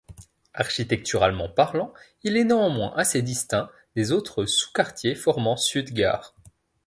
Architecturalement 0.55 1.47
parlant, 1.47 1.93
il 2.23 2.35
est 2.35 2.43
néanmoins 2.43 2.91
assez 2.95 3.21
distinct 3.21 3.69
des 3.95 4.11
autres 4.11 4.47
sous-quartiers 4.47 5.13
formant 5.13 5.57
Sud-Gare. 5.57 6.33